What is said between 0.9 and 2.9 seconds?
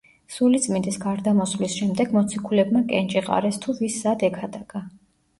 გარდამოსვლის შემდეგ მოციქულებმა